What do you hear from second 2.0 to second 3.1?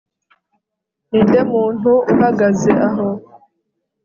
uhagaze aho